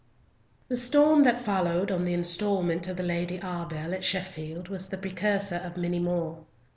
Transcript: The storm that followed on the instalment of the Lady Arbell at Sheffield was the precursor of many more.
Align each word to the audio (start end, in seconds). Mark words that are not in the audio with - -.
The 0.67 0.77
storm 0.77 1.25
that 1.25 1.43
followed 1.43 1.91
on 1.91 2.05
the 2.05 2.15
instalment 2.15 2.87
of 2.87 2.97
the 2.97 3.03
Lady 3.03 3.39
Arbell 3.39 3.93
at 3.93 4.03
Sheffield 4.03 4.67
was 4.67 4.87
the 4.87 4.97
precursor 4.97 5.57
of 5.57 5.77
many 5.77 5.99
more. 5.99 6.43